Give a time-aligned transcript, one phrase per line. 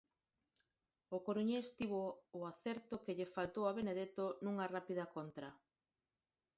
[1.15, 2.01] O coruñés tivo
[2.39, 5.47] o acerto que lle faltou a Benedeto nunha rápida contra.